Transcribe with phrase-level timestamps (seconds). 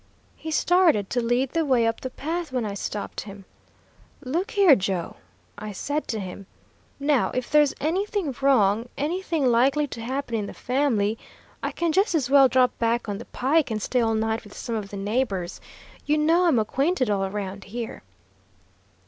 [0.35, 3.45] He started to lead the way up the path, when I stopped him.
[4.23, 5.17] "Look here, Joe,"
[5.59, 6.47] I said to him.
[6.99, 11.19] "Now, if there's anything wrong, anything likely to happen in the family,
[11.61, 14.57] I can just as well drop back on the pike and stay all night with
[14.57, 15.61] some of the neighbors.
[16.07, 18.01] You know I'm acquainted all around here."